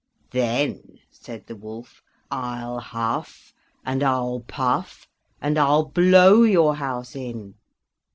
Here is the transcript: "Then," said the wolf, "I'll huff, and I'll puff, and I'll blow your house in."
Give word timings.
"Then," 0.31 0.97
said 1.11 1.45
the 1.45 1.55
wolf, 1.55 2.01
"I'll 2.31 2.79
huff, 2.79 3.53
and 3.85 4.01
I'll 4.01 4.39
puff, 4.39 5.07
and 5.39 5.59
I'll 5.59 5.85
blow 5.85 6.41
your 6.41 6.77
house 6.77 7.15
in." 7.15 7.53